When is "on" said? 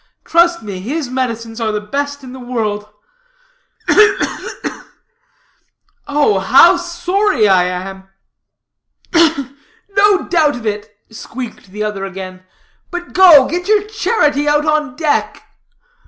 14.65-14.95